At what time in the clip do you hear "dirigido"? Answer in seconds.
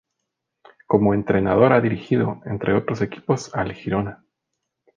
1.79-2.41